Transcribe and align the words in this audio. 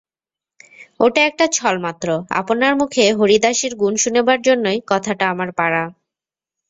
ওটা 0.99 1.21
একটা 1.25 1.45
ছলমাত্র— 1.57 2.09
আপনার 2.39 2.73
মুখে 2.75 3.05
হরিদাসীর 3.13 3.73
গুণ 3.75 3.93
শুনিবার 3.95 4.37
জন্যই 4.41 4.79
কথাটা 4.87 5.25
আমার 5.29 5.49
পাড়া। 5.51 5.83